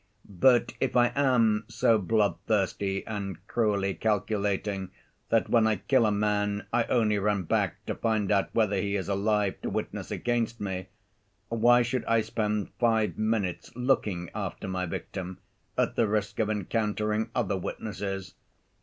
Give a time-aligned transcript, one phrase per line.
[0.27, 4.89] But if I am so bloodthirsty and cruelly calculating
[5.29, 8.95] that when I kill a man I only run back to find out whether he
[8.95, 10.87] is alive to witness against me,
[11.49, 15.37] why should I spend five minutes looking after my victim
[15.77, 18.33] at the risk of encountering other witnesses?